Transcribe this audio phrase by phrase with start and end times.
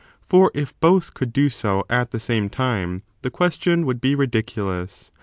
[0.19, 5.11] for if both could do so at the same time, the question would be ridiculous.